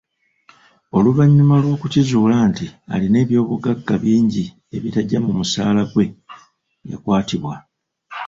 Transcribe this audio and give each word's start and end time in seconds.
Oluvannyuma 0.97 1.55
lw'okukizuula 1.63 2.35
nti 2.49 2.65
alina 2.93 3.17
eby'obugagga 3.23 3.95
bingi 4.03 4.45
ebitagya 4.75 5.17
mu 5.25 5.31
musaala 5.37 5.83
gwe, 5.91 6.05
yakwatibwa. 6.89 7.55